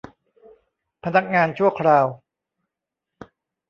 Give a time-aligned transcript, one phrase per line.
[1.03, 2.05] พนักงานชั่วคราว